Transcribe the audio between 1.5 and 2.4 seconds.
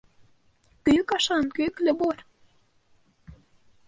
көйөклө булыр.